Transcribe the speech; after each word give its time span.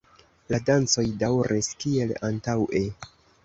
La 0.53 0.59
dancoj 0.69 1.03
daŭris 1.25 1.71
kiel 1.85 2.17
antaŭe. 2.33 2.87